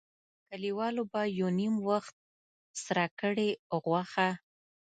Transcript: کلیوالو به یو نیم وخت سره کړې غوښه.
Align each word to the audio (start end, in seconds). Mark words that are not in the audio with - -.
کلیوالو 0.49 1.03
به 1.11 1.21
یو 1.39 1.47
نیم 1.59 1.73
وخت 1.89 2.15
سره 2.83 3.05
کړې 3.19 3.49
غوښه. 3.83 4.29